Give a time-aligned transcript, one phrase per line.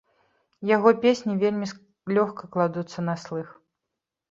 [0.75, 1.67] Яго песні вельмі
[2.15, 3.47] лёгка кладуцца на слых.